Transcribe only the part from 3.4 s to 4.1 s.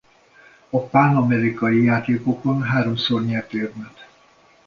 érmet.